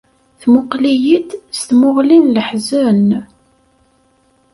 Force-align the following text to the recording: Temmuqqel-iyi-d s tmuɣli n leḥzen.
Temmuqqel-iyi-d 0.39 1.29
s 1.57 1.59
tmuɣli 1.69 2.17
n 2.21 2.31
leḥzen. 2.35 3.09